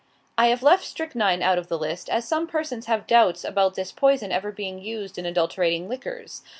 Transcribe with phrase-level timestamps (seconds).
[0.35, 3.91] I have left strychnine out of the list, as some persons have doubts about this
[3.91, 6.41] poison ever being used in adulterating liquors.